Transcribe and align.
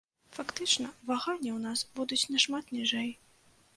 Фактычна 0.37 0.87
ваганні 1.09 1.51
ў 1.57 1.59
нас 1.67 1.79
будуць 1.99 2.29
нашмат 2.37 2.65
ніжэй. 2.79 3.09